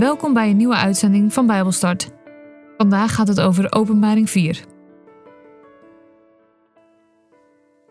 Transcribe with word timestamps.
Welkom 0.00 0.32
bij 0.32 0.50
een 0.50 0.56
nieuwe 0.56 0.76
uitzending 0.76 1.32
van 1.32 1.46
Bijbelstart. 1.46 2.08
Vandaag 2.76 3.14
gaat 3.14 3.28
het 3.28 3.40
over 3.40 3.72
Openbaring 3.72 4.30
4. 4.30 4.64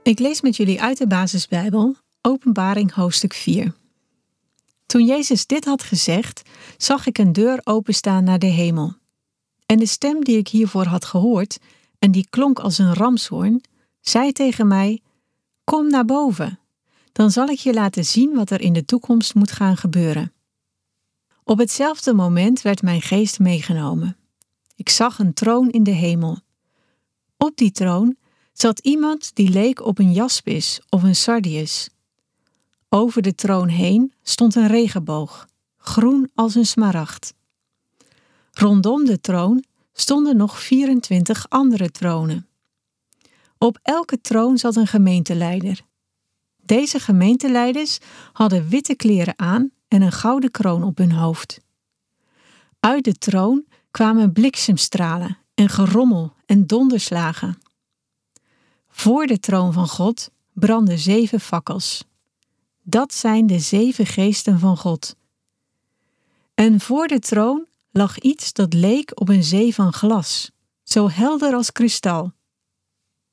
Ik 0.03 0.19
lees 0.19 0.41
met 0.41 0.55
jullie 0.55 0.81
uit 0.81 0.97
de 0.97 1.07
basisbijbel, 1.07 1.95
Openbaring 2.21 2.93
hoofdstuk 2.93 3.33
4. 3.33 3.73
Toen 4.85 5.05
Jezus 5.05 5.45
dit 5.45 5.65
had 5.65 5.83
gezegd, 5.83 6.41
zag 6.77 7.07
ik 7.07 7.17
een 7.17 7.33
deur 7.33 7.61
openstaan 7.63 8.23
naar 8.23 8.39
de 8.39 8.45
hemel. 8.45 8.93
En 9.65 9.77
de 9.77 9.85
stem 9.85 10.23
die 10.23 10.37
ik 10.37 10.47
hiervoor 10.47 10.85
had 10.85 11.05
gehoord, 11.05 11.59
en 11.99 12.11
die 12.11 12.27
klonk 12.29 12.59
als 12.59 12.77
een 12.77 12.93
ramshoorn, 12.93 13.61
zei 14.01 14.31
tegen 14.31 14.67
mij: 14.67 15.01
Kom 15.63 15.89
naar 15.89 16.05
boven, 16.05 16.59
dan 17.11 17.31
zal 17.31 17.47
ik 17.47 17.59
je 17.59 17.73
laten 17.73 18.05
zien 18.05 18.35
wat 18.35 18.49
er 18.49 18.61
in 18.61 18.73
de 18.73 18.85
toekomst 18.85 19.35
moet 19.35 19.51
gaan 19.51 19.77
gebeuren. 19.77 20.33
Op 21.49 21.57
hetzelfde 21.57 22.13
moment 22.13 22.61
werd 22.61 22.81
mijn 22.81 23.01
geest 23.01 23.39
meegenomen. 23.39 24.17
Ik 24.75 24.89
zag 24.89 25.19
een 25.19 25.33
troon 25.33 25.69
in 25.69 25.83
de 25.83 25.91
hemel. 25.91 26.37
Op 27.37 27.57
die 27.57 27.71
troon 27.71 28.17
zat 28.53 28.79
iemand 28.79 29.35
die 29.35 29.49
leek 29.49 29.85
op 29.85 29.99
een 29.99 30.13
jaspis 30.13 30.81
of 30.89 31.03
een 31.03 31.15
sardius. 31.15 31.89
Over 32.89 33.21
de 33.21 33.35
troon 33.35 33.67
heen 33.67 34.13
stond 34.21 34.55
een 34.55 34.67
regenboog, 34.67 35.47
groen 35.77 36.31
als 36.35 36.55
een 36.55 36.65
smaragd. 36.65 37.33
Rondom 38.51 39.05
de 39.05 39.21
troon 39.21 39.63
stonden 39.93 40.37
nog 40.37 40.59
24 40.59 41.49
andere 41.49 41.91
tronen. 41.91 42.47
Op 43.57 43.79
elke 43.81 44.21
troon 44.21 44.57
zat 44.57 44.75
een 44.75 44.87
gemeenteleider. 44.87 45.81
Deze 46.55 46.99
gemeenteleiders 46.99 47.97
hadden 48.31 48.67
witte 48.67 48.95
kleren 48.95 49.39
aan 49.39 49.71
en 49.89 50.01
een 50.01 50.11
gouden 50.11 50.51
kroon 50.51 50.83
op 50.83 50.97
hun 50.97 51.11
hoofd. 51.11 51.61
Uit 52.79 53.03
de 53.03 53.13
troon 53.13 53.65
kwamen 53.91 54.33
bliksemstralen 54.33 55.37
en 55.53 55.69
gerommel 55.69 56.33
en 56.45 56.67
donderslagen. 56.67 57.57
Voor 58.87 59.27
de 59.27 59.39
troon 59.39 59.73
van 59.73 59.87
God 59.87 60.31
brandden 60.53 60.99
zeven 60.99 61.39
fakkels. 61.39 62.03
Dat 62.83 63.13
zijn 63.13 63.47
de 63.47 63.59
zeven 63.59 64.05
geesten 64.05 64.59
van 64.59 64.77
God. 64.77 65.15
En 66.53 66.79
voor 66.79 67.07
de 67.07 67.19
troon 67.19 67.65
lag 67.91 68.19
iets 68.19 68.53
dat 68.53 68.73
leek 68.73 69.19
op 69.19 69.29
een 69.29 69.43
zee 69.43 69.73
van 69.73 69.93
glas, 69.93 70.51
zo 70.83 71.09
helder 71.09 71.53
als 71.53 71.71
kristal. 71.71 72.31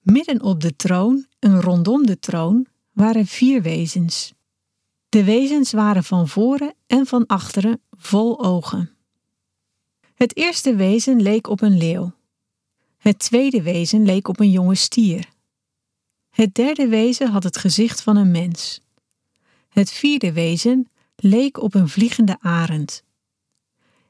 Midden 0.01 0.43
op 0.43 0.61
de 0.61 0.77
troon 0.77 1.27
en 1.39 1.61
rondom 1.61 2.07
de 2.07 2.19
troon 2.19 2.67
waren 2.93 3.27
vier 3.27 3.63
wezens. 3.63 4.33
De 5.09 5.25
wezens 5.25 5.73
waren 5.73 6.05
van 6.05 6.29
voren 6.29 6.75
en 6.87 7.07
van 7.07 7.27
achteren 7.27 7.81
vol 7.91 8.45
ogen. 8.45 8.97
Het 10.15 10.37
eerste 10.37 10.75
wezen 10.75 11.23
leek 11.23 11.49
op 11.49 11.61
een 11.61 11.77
leeuw. 11.77 12.13
Het 12.99 13.19
tweede 13.19 13.63
wezen 13.63 14.05
leek 14.05 14.29
op 14.29 14.41
een 14.41 14.51
jonge 14.51 14.75
stier. 14.75 15.29
Het 16.31 16.55
derde 16.55 16.89
wezen 16.89 17.31
had 17.31 17.43
het 17.43 17.57
gezicht 17.57 18.03
van 18.03 18.17
een 18.17 18.31
mens. 18.31 18.81
Het 19.69 19.91
vierde 19.91 20.33
wezen 20.33 20.89
leek 21.17 21.63
op 21.63 21.75
een 21.75 21.89
vliegende 21.89 22.37
arend. 22.41 23.03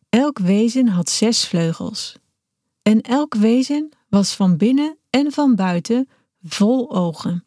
Elk 0.08 0.39
wezen 0.39 0.89
had 0.89 1.11
zes 1.11 1.47
vleugels. 1.47 2.17
En 2.83 3.00
elk 3.00 3.34
wezen 3.34 3.89
was 4.08 4.34
van 4.34 4.56
binnen 4.56 4.98
en 5.11 5.33
van 5.33 5.55
buiten 5.55 6.08
vol 6.42 6.97
ogen. 6.97 7.45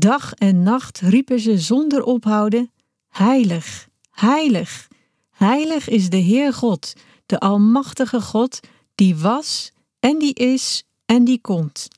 Dag 0.00 0.34
en 0.34 0.62
nacht 0.62 1.00
riepen 1.00 1.40
ze 1.40 1.58
zonder 1.58 2.02
ophouden: 2.02 2.70
Heilig, 3.08 3.88
heilig, 4.10 4.88
heilig 5.30 5.88
is 5.88 6.10
de 6.10 6.16
Heer 6.16 6.52
God, 6.52 6.92
de 7.26 7.38
Almachtige 7.38 8.20
God, 8.20 8.60
die 8.94 9.16
was 9.16 9.72
en 9.98 10.18
die 10.18 10.34
is 10.34 10.84
en 11.06 11.24
die 11.24 11.40
komt. 11.40 11.88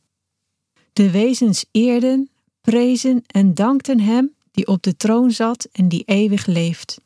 De 0.92 1.10
wezens 1.10 1.64
eerden, 1.70 2.30
prezen 2.60 3.22
en 3.26 3.54
dankten 3.54 4.00
Hem 4.00 4.34
die 4.50 4.66
op 4.66 4.82
de 4.82 4.96
troon 4.96 5.30
zat 5.30 5.68
en 5.72 5.88
die 5.88 6.02
eeuwig 6.06 6.46
leeft. 6.46 7.00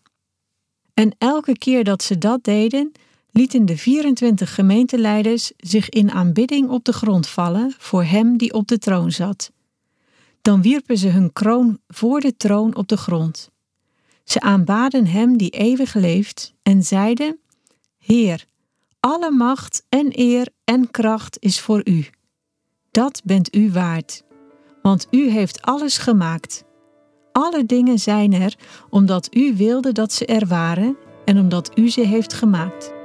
En 0.94 1.15
elke 1.19 1.59
keer 1.59 1.84
dat 1.84 2.03
ze 2.03 2.19
dat 2.19 2.44
deden, 2.44 2.93
lieten 3.31 3.66
de 3.66 3.76
24 3.76 4.54
gemeenteleiders 4.54 5.53
zich 5.56 5.88
in 5.88 6.10
aanbidding 6.10 6.69
op 6.69 6.84
de 6.84 6.93
grond 6.93 7.28
vallen 7.28 7.75
voor 7.78 8.04
Hem 8.04 8.37
die 8.37 8.53
op 8.53 8.69
de 8.69 8.78
troon 8.78 9.12
zat 9.12 9.54
dan 10.46 10.62
wierpen 10.62 10.98
ze 10.98 11.08
hun 11.08 11.32
kroon 11.32 11.78
voor 11.88 12.20
de 12.20 12.36
troon 12.36 12.76
op 12.76 12.88
de 12.88 12.96
grond. 12.96 13.50
Ze 14.24 14.40
aanbaden 14.40 15.06
hem 15.06 15.36
die 15.36 15.50
eeuwig 15.50 15.94
leeft 15.94 16.54
en 16.62 16.82
zeiden: 16.82 17.38
Heer, 17.98 18.46
alle 19.00 19.30
macht 19.30 19.84
en 19.88 20.08
eer 20.10 20.48
en 20.64 20.90
kracht 20.90 21.36
is 21.40 21.60
voor 21.60 21.80
u. 21.84 22.06
Dat 22.90 23.22
bent 23.24 23.54
u 23.54 23.72
waard, 23.72 24.22
want 24.82 25.06
u 25.10 25.30
heeft 25.30 25.62
alles 25.62 25.98
gemaakt. 25.98 26.64
Alle 27.32 27.64
dingen 27.64 27.98
zijn 27.98 28.32
er 28.32 28.56
omdat 28.90 29.34
u 29.34 29.56
wilde 29.56 29.92
dat 29.92 30.12
ze 30.12 30.26
er 30.26 30.46
waren 30.46 30.96
en 31.24 31.38
omdat 31.38 31.78
u 31.78 31.90
ze 31.90 32.00
heeft 32.00 32.32
gemaakt. 32.32 32.95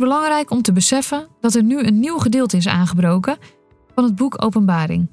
Belangrijk 0.00 0.50
om 0.50 0.62
te 0.62 0.72
beseffen 0.72 1.28
dat 1.40 1.54
er 1.54 1.62
nu 1.62 1.82
een 1.82 2.00
nieuw 2.00 2.18
gedeelte 2.18 2.56
is 2.56 2.68
aangebroken 2.68 3.38
van 3.94 4.04
het 4.04 4.14
boek 4.14 4.44
Openbaring. 4.44 5.08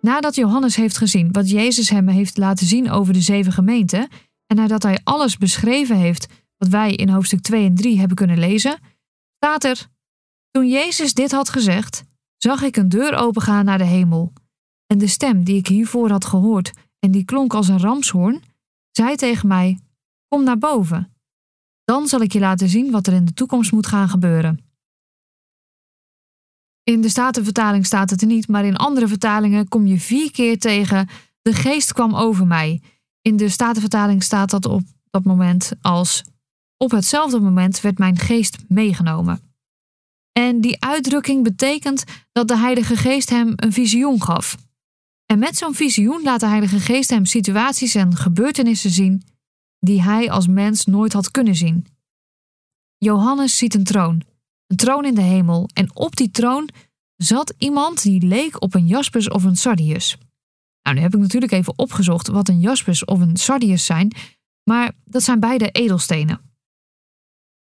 Nadat 0.00 0.34
Johannes 0.34 0.76
heeft 0.76 0.96
gezien 0.96 1.32
wat 1.32 1.50
Jezus 1.50 1.90
hem 1.90 2.08
heeft 2.08 2.36
laten 2.36 2.66
zien 2.66 2.90
over 2.90 3.12
de 3.12 3.20
zeven 3.20 3.52
gemeenten 3.52 4.08
en 4.46 4.56
nadat 4.56 4.82
hij 4.82 5.00
alles 5.04 5.36
beschreven 5.36 5.96
heeft 5.96 6.26
wat 6.56 6.68
wij 6.68 6.94
in 6.94 7.08
hoofdstuk 7.08 7.40
2 7.40 7.64
en 7.64 7.74
3 7.74 7.98
hebben 7.98 8.16
kunnen 8.16 8.38
lezen, 8.38 8.78
staat 9.36 9.64
er: 9.64 9.86
Toen 10.50 10.68
Jezus 10.68 11.14
dit 11.14 11.32
had 11.32 11.48
gezegd, 11.48 12.04
zag 12.36 12.62
ik 12.62 12.76
een 12.76 12.88
deur 12.88 13.14
opengaan 13.14 13.64
naar 13.64 13.78
de 13.78 13.84
hemel. 13.84 14.32
En 14.86 14.98
de 14.98 15.06
stem 15.06 15.44
die 15.44 15.56
ik 15.56 15.66
hiervoor 15.66 16.10
had 16.10 16.24
gehoord 16.24 16.72
en 16.98 17.10
die 17.10 17.24
klonk 17.24 17.54
als 17.54 17.68
een 17.68 17.80
ramshoorn, 17.80 18.42
zei 18.90 19.16
tegen 19.16 19.48
mij: 19.48 19.78
Kom 20.28 20.44
naar 20.44 20.58
boven. 20.58 21.09
Dan 21.90 22.06
zal 22.06 22.20
ik 22.20 22.32
je 22.32 22.38
laten 22.38 22.68
zien 22.68 22.90
wat 22.90 23.06
er 23.06 23.12
in 23.12 23.24
de 23.24 23.32
toekomst 23.32 23.72
moet 23.72 23.86
gaan 23.86 24.08
gebeuren. 24.08 24.64
In 26.82 27.00
de 27.00 27.08
Statenvertaling 27.08 27.86
staat 27.86 28.10
het 28.10 28.20
er 28.20 28.26
niet, 28.26 28.48
maar 28.48 28.64
in 28.64 28.76
andere 28.76 29.08
vertalingen 29.08 29.68
kom 29.68 29.86
je 29.86 29.98
vier 29.98 30.30
keer 30.30 30.58
tegen: 30.58 31.08
De 31.42 31.52
geest 31.52 31.92
kwam 31.92 32.14
over 32.14 32.46
mij. 32.46 32.82
In 33.22 33.36
de 33.36 33.48
Statenvertaling 33.48 34.22
staat 34.22 34.50
dat 34.50 34.66
op 34.66 34.82
dat 35.10 35.24
moment 35.24 35.72
als: 35.80 36.24
Op 36.76 36.90
hetzelfde 36.90 37.40
moment 37.40 37.80
werd 37.80 37.98
mijn 37.98 38.18
geest 38.18 38.56
meegenomen. 38.68 39.40
En 40.32 40.60
die 40.60 40.82
uitdrukking 40.84 41.42
betekent 41.42 42.04
dat 42.32 42.48
de 42.48 42.56
Heilige 42.56 42.96
Geest 42.96 43.30
hem 43.30 43.52
een 43.56 43.72
visioen 43.72 44.22
gaf. 44.22 44.56
En 45.26 45.38
met 45.38 45.56
zo'n 45.56 45.74
visioen 45.74 46.22
laat 46.22 46.40
de 46.40 46.46
Heilige 46.46 46.80
Geest 46.80 47.10
hem 47.10 47.24
situaties 47.24 47.94
en 47.94 48.16
gebeurtenissen 48.16 48.90
zien 48.90 49.22
die 49.80 50.02
hij 50.02 50.30
als 50.30 50.46
mens 50.46 50.84
nooit 50.84 51.12
had 51.12 51.30
kunnen 51.30 51.54
zien. 51.54 51.86
Johannes 52.98 53.56
ziet 53.56 53.74
een 53.74 53.84
troon, 53.84 54.22
een 54.66 54.76
troon 54.76 55.04
in 55.04 55.14
de 55.14 55.20
hemel, 55.20 55.68
en 55.72 55.96
op 55.96 56.16
die 56.16 56.30
troon 56.30 56.68
zat 57.16 57.54
iemand 57.58 58.02
die 58.02 58.26
leek 58.26 58.62
op 58.62 58.74
een 58.74 58.86
jaspis 58.86 59.28
of 59.28 59.44
een 59.44 59.56
sardius. 59.56 60.18
Nou, 60.82 60.96
nu 60.96 61.02
heb 61.02 61.14
ik 61.14 61.20
natuurlijk 61.20 61.52
even 61.52 61.78
opgezocht 61.78 62.28
wat 62.28 62.48
een 62.48 62.60
jaspis 62.60 63.04
of 63.04 63.20
een 63.20 63.36
sardius 63.36 63.84
zijn, 63.84 64.12
maar 64.70 64.92
dat 65.04 65.22
zijn 65.22 65.40
beide 65.40 65.70
edelstenen. 65.70 66.40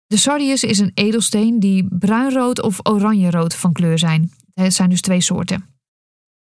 De 0.07 0.17
sardius 0.17 0.65
is 0.65 0.79
een 0.79 0.91
edelsteen 0.95 1.61
die 1.61 1.87
bruinrood 1.99 2.63
of 2.63 2.87
oranjerood 2.87 3.55
van 3.55 3.73
kleur 3.73 3.99
zijn. 3.99 4.33
Het 4.55 4.75
zijn 4.75 4.91
dus 4.91 5.01
twee 5.01 5.21
soorten. 5.21 5.69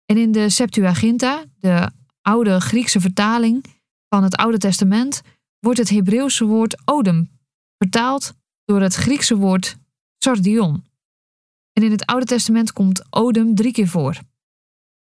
En 0.06 0.18
in 0.18 0.32
de 0.32 0.50
Septuaginta, 0.50 1.44
de 1.60 1.92
oude 2.22 2.60
Griekse 2.60 3.00
vertaling 3.00 3.66
van 4.10 4.24
het 4.24 4.36
Oude 4.36 4.58
Testament, 4.58 5.22
wordt 5.60 5.80
het 5.80 5.90
Hebreeuwse 5.90 6.46
woord 6.46 6.82
odem 6.86 7.30
vertaald 7.78 8.34
door 8.66 8.82
het 8.82 8.94
Griekse 8.94 9.36
woord 9.36 9.78
sardion. 10.18 10.86
En 11.74 11.84
in 11.84 11.92
het 11.92 12.06
Oude 12.06 12.26
Testament 12.26 12.74
komt 12.74 13.06
odem 13.10 13.56
drie 13.56 13.72
keer 13.72 13.88
voor. 13.88 14.18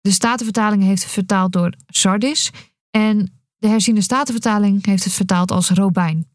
De 0.02 0.12
Statenvertaling 0.12 0.84
heeft 0.84 1.04
het 1.04 1.12
vertaald 1.12 1.52
door 1.52 1.74
sardis 1.88 2.52
en 2.90 3.42
de 3.58 3.68
herziende 3.68 4.02
Statenvertaling 4.02 4.86
heeft 4.86 5.04
het 5.04 5.14
vertaald 5.14 5.52
als 5.52 5.70
robijn. 5.70 6.30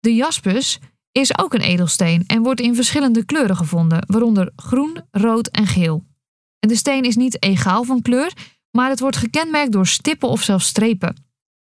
De 0.00 0.14
jaspis 0.14 0.78
is 1.12 1.38
ook 1.38 1.54
een 1.54 1.60
edelsteen 1.60 2.26
en 2.26 2.42
wordt 2.42 2.60
in 2.60 2.74
verschillende 2.74 3.24
kleuren 3.24 3.56
gevonden, 3.56 4.04
waaronder 4.06 4.52
groen, 4.56 5.04
rood 5.10 5.48
en 5.48 5.66
geel. 5.66 6.04
En 6.58 6.68
de 6.68 6.76
steen 6.76 7.04
is 7.04 7.16
niet 7.16 7.42
egaal 7.42 7.84
van 7.84 8.02
kleur, 8.02 8.32
maar 8.70 8.88
het 8.88 9.00
wordt 9.00 9.16
gekenmerkt 9.16 9.72
door 9.72 9.86
stippen 9.86 10.28
of 10.28 10.42
zelfs 10.42 10.66
strepen. 10.66 11.29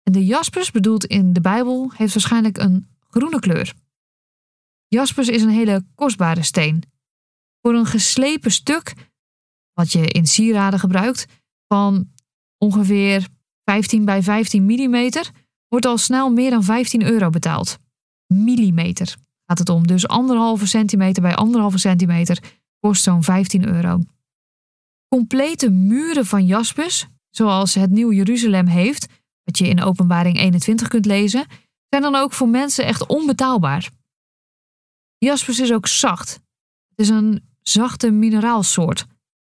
En 0.03 0.13
de 0.13 0.25
jaspers, 0.25 0.71
bedoeld 0.71 1.05
in 1.05 1.33
de 1.33 1.41
Bijbel, 1.41 1.93
heeft 1.95 2.15
waarschijnlijk 2.15 2.59
een 2.59 2.87
groene 3.11 3.39
kleur. 3.39 3.75
Jaspers 4.89 5.29
is 5.29 5.43
een 5.43 5.49
hele 5.49 5.85
kostbare 5.95 6.43
steen. 6.43 6.83
Voor 7.61 7.75
een 7.75 7.87
geslepen 7.87 8.51
stuk, 8.51 8.95
wat 9.73 9.93
je 9.93 10.07
in 10.07 10.27
sieraden 10.27 10.79
gebruikt, 10.79 11.27
van 11.69 12.11
ongeveer 12.59 13.29
15 13.65 14.05
bij 14.05 14.23
15 14.23 14.67
millimeter, 14.67 15.31
wordt 15.69 15.87
al 15.87 15.99
snel 15.99 16.31
meer 16.31 16.51
dan 16.51 16.65
15 16.65 17.03
euro 17.03 17.31
betaald. 17.31 17.79
Millimeter 18.27 19.17
gaat 19.47 19.59
het 19.59 19.69
om. 19.69 19.87
Dus 19.87 20.09
anderhalve 20.09 20.67
centimeter 20.67 21.23
bij 21.23 21.35
anderhalve 21.35 21.79
centimeter 21.79 22.39
kost 22.81 23.03
zo'n 23.03 23.23
15 23.23 23.67
euro. 23.67 24.01
Complete 25.09 25.71
muren 25.71 26.27
van 26.27 26.47
jaspers, 26.47 27.07
zoals 27.31 27.75
het 27.75 27.91
Nieuw 27.91 28.13
Jeruzalem 28.13 28.67
heeft, 28.67 29.07
wat 29.45 29.59
je 29.59 29.69
in 29.69 29.83
Openbaring 29.83 30.39
21 30.39 30.89
kunt 30.89 31.07
lezen, 31.07 31.47
zijn 31.89 32.03
dan 32.03 32.15
ook 32.15 32.33
voor 32.33 32.49
mensen 32.49 32.85
echt 32.85 33.07
onbetaalbaar. 33.07 33.91
Jaspers 35.19 35.61
is 35.61 35.73
ook 35.73 35.87
zacht. 35.87 36.33
Het 36.89 36.99
is 36.99 37.09
een 37.09 37.43
zachte 37.61 38.11
mineraalsoort. 38.11 39.07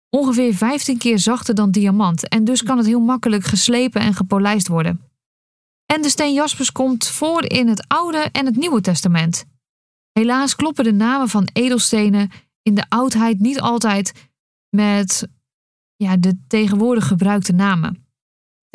Ongeveer 0.09 0.53
15 0.53 0.97
keer 0.97 1.19
zachter 1.19 1.55
dan 1.55 1.71
diamant 1.71 2.27
en 2.27 2.43
dus 2.43 2.63
kan 2.63 2.77
het 2.77 2.85
heel 2.85 2.99
makkelijk 2.99 3.43
geslepen 3.43 4.01
en 4.01 4.13
gepolijst 4.13 4.67
worden. 4.67 5.01
En 5.85 6.01
de 6.01 6.09
steen 6.09 6.33
jaspers 6.33 6.71
komt 6.71 7.07
voor 7.07 7.43
in 7.43 7.67
het 7.67 7.87
Oude 7.87 8.29
en 8.31 8.45
het 8.45 8.55
Nieuwe 8.55 8.81
Testament. 8.81 9.45
Helaas 10.11 10.55
kloppen 10.55 10.83
de 10.83 10.93
namen 10.93 11.29
van 11.29 11.49
edelstenen 11.53 12.31
in 12.61 12.75
de 12.75 12.85
oudheid 12.89 13.39
niet 13.39 13.59
altijd 13.59 14.29
met 14.69 15.27
ja, 15.95 16.17
de 16.17 16.37
tegenwoordig 16.47 17.07
gebruikte 17.07 17.53
namen. 17.53 18.02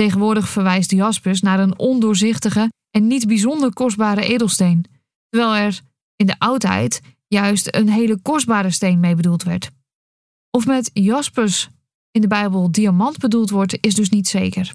Tegenwoordig 0.03 0.49
verwijst 0.49 0.91
jaspers 0.91 1.41
naar 1.41 1.61
een 1.61 1.79
ondoorzichtige 1.79 2.73
en 2.91 3.06
niet 3.06 3.27
bijzonder 3.27 3.73
kostbare 3.73 4.23
edelsteen, 4.23 4.85
terwijl 5.29 5.55
er 5.55 5.81
in 6.17 6.27
de 6.27 6.39
oudheid 6.39 7.00
juist 7.27 7.75
een 7.75 7.89
hele 7.89 8.19
kostbare 8.23 8.71
steen 8.71 9.00
mee 9.00 9.15
bedoeld 9.15 9.43
werd. 9.43 9.71
Of 10.50 10.67
met 10.67 10.91
jaspers 10.93 11.69
in 12.11 12.21
de 12.21 12.27
Bijbel 12.27 12.73
diamant 12.73 13.19
bedoeld 13.19 13.50
wordt, 13.50 13.79
is 13.81 13.95
dus 13.95 14.09
niet 14.09 14.29
zeker. 14.29 14.75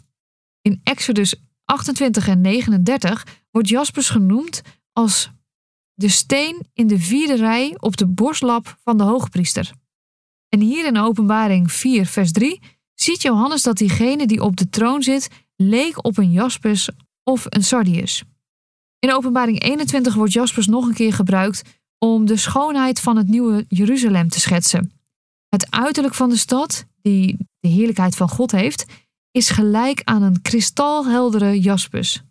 In 0.62 0.81
Exodus 0.84 1.36
28 1.66 2.28
en 2.28 2.42
39 2.42 3.25
wordt 3.52 3.70
jaspers 3.70 4.10
genoemd 4.10 4.62
als 4.92 5.31
de 5.94 6.10
steen 6.10 6.68
in 6.74 6.88
de 6.88 7.00
vierde 7.00 7.36
rij 7.36 7.75
op 7.80 7.98
de 7.98 8.08
borstlap 8.08 8.78
van 8.84 8.98
de 8.98 9.04
hoogpriester. 9.04 9.72
En 10.50 10.60
hier 10.60 10.86
in 10.86 10.98
Openbaring 10.98 11.72
4, 11.72 12.06
vers 12.06 12.31
3 12.31 12.62
ziet 12.94 13.22
Johannes 13.22 13.62
dat 13.62 13.78
diegene 13.78 14.28
die 14.28 14.42
op 14.42 14.56
de 14.56 14.69
troon 14.69 15.04
zit 15.04 15.30
leek 15.56 16.06
op 16.06 16.18
een 16.18 16.31
jaspers 16.31 16.90
of 17.24 17.45
een 17.50 17.63
sardius. 17.63 18.24
In 19.00 19.13
Openbaring 19.13 19.62
21 19.62 20.13
wordt 20.13 20.34
jaspers 20.34 20.68
nog 20.68 20.88
een 20.88 20.94
keer 20.94 21.13
gebruikt 21.13 21.62
om 21.98 22.25
de 22.25 22.38
schoonheid 22.38 23.00
van 23.00 23.18
het 23.18 23.28
nieuwe 23.28 23.66
Jeruzalem 23.68 24.30
te 24.30 24.40
schetsen. 24.40 24.92
Het 25.50 25.72
uiterlijk 25.72 26.16
van 26.16 26.30
de 26.30 26.38
stad, 26.38 26.86
die 27.01 27.38
de 27.60 27.68
heerlijkheid 27.68 28.16
van 28.16 28.30
God 28.30 28.51
heeft, 28.51 28.86
is 29.31 29.50
gelijk 29.50 30.01
aan 30.04 30.22
een 30.22 30.42
kristalheldere 30.42 31.60
jaspers. 31.60 32.22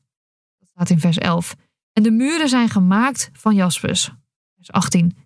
Dat 0.59 0.69
staat 0.69 0.91
in 0.91 1.01
vers 1.01 1.19
11. 1.19 1.55
En 1.93 2.03
de 2.03 2.11
muren 2.11 2.49
zijn 2.49 2.69
gemaakt 2.69 3.31
van 3.33 3.55
jaspers. 3.55 4.11
Vers 4.55 4.71
18. 4.71 5.17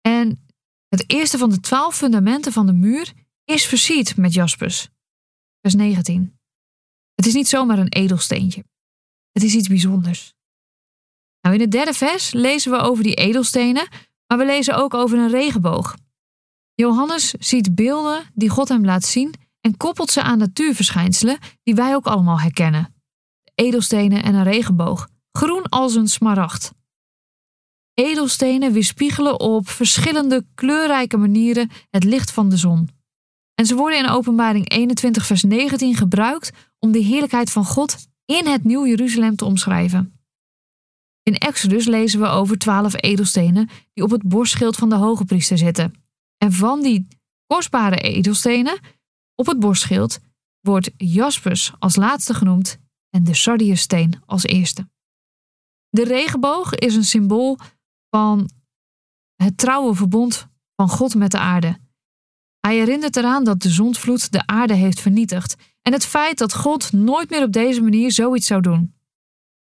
En 0.00 0.46
het 0.88 1.04
eerste 1.06 1.38
van 1.38 1.50
de 1.50 1.60
twaalf 1.60 1.96
fundamenten 1.96 2.52
van 2.52 2.66
de 2.66 2.72
muur 2.72 3.12
is 3.44 3.66
versierd 3.66 4.16
met 4.16 4.34
jaspers. 4.34 4.88
Vers 5.60 5.74
19. 5.74 6.38
Het 7.14 7.26
is 7.26 7.34
niet 7.34 7.48
zomaar 7.48 7.78
een 7.78 7.92
edelsteentje. 7.92 8.64
Het 9.32 9.42
is 9.42 9.54
iets 9.54 9.68
bijzonders. 9.68 10.34
Nou, 11.40 11.54
in 11.54 11.60
het 11.60 11.70
derde 11.70 11.92
vers 11.92 12.32
lezen 12.32 12.70
we 12.70 12.78
over 12.78 13.04
die 13.04 13.14
edelstenen, 13.14 13.88
maar 14.26 14.38
we 14.38 14.44
lezen 14.44 14.76
ook 14.76 14.94
over 14.94 15.18
een 15.18 15.30
regenboog. 15.30 15.96
Johannes 16.74 17.30
ziet 17.30 17.74
beelden 17.74 18.30
die 18.34 18.48
God 18.48 18.68
hem 18.68 18.84
laat 18.84 19.04
zien 19.04 19.34
en 19.60 19.76
koppelt 19.76 20.10
ze 20.10 20.22
aan 20.22 20.38
natuurverschijnselen 20.38 21.38
die 21.62 21.74
wij 21.74 21.94
ook 21.94 22.06
allemaal 22.06 22.40
herkennen. 22.40 22.94
Edelstenen 23.54 24.22
en 24.22 24.34
een 24.34 24.44
regenboog, 24.44 25.08
groen 25.32 25.62
als 25.62 25.94
een 25.94 26.08
smaragd. 26.08 26.72
Edelstenen 27.94 28.72
weerspiegelen 28.72 29.40
op 29.40 29.68
verschillende 29.68 30.46
kleurrijke 30.54 31.16
manieren 31.16 31.70
het 31.90 32.04
licht 32.04 32.30
van 32.30 32.48
de 32.48 32.56
zon. 32.56 32.88
En 33.54 33.66
ze 33.66 33.74
worden 33.74 33.98
in 33.98 34.08
Openbaring 34.08 34.70
21, 34.70 35.26
vers 35.26 35.42
19 35.42 35.94
gebruikt 35.94 36.52
om 36.78 36.92
de 36.92 36.98
heerlijkheid 36.98 37.50
van 37.50 37.64
God 37.64 37.96
in 38.24 38.46
het 38.46 38.64
Nieuw 38.64 38.86
Jeruzalem 38.86 39.36
te 39.36 39.44
omschrijven. 39.44 40.16
In 41.22 41.34
Exodus 41.34 41.86
lezen 41.86 42.20
we 42.20 42.26
over 42.26 42.58
twaalf 42.58 43.02
edelstenen 43.02 43.68
die 43.92 44.04
op 44.04 44.10
het 44.10 44.22
borstschild 44.22 44.76
van 44.76 44.88
de 44.88 44.94
hoge 44.94 45.24
priester 45.24 45.58
zitten. 45.58 45.94
En 46.38 46.52
van 46.52 46.82
die 46.82 47.08
kostbare 47.46 47.96
edelstenen 47.96 48.78
op 49.34 49.46
het 49.46 49.58
borstschild 49.60 50.18
wordt 50.60 50.90
jaspers 50.96 51.72
als 51.78 51.96
laatste 51.96 52.34
genoemd 52.34 52.78
en 53.10 53.24
de 53.24 53.34
sardiussteen 53.34 54.22
als 54.26 54.42
eerste. 54.42 54.88
De 55.88 56.04
regenboog 56.04 56.74
is 56.74 56.94
een 56.94 57.04
symbool 57.04 57.58
van 58.10 58.50
het 59.34 59.58
trouwe 59.58 59.94
verbond 59.94 60.46
van 60.76 60.88
God 60.88 61.14
met 61.14 61.30
de 61.30 61.38
aarde. 61.38 61.78
Hij 62.66 62.76
herinnert 62.76 63.16
eraan 63.16 63.44
dat 63.44 63.62
de 63.62 63.70
zondvloed 63.70 64.32
de 64.32 64.46
aarde 64.46 64.74
heeft 64.74 65.00
vernietigd 65.00 65.56
en 65.82 65.92
het 65.92 66.06
feit 66.06 66.38
dat 66.38 66.54
God 66.54 66.92
nooit 66.92 67.30
meer 67.30 67.42
op 67.42 67.52
deze 67.52 67.82
manier 67.82 68.12
zoiets 68.12 68.46
zou 68.46 68.60
doen. 68.60 68.94